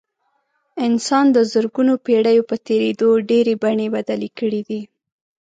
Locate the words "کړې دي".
4.39-4.81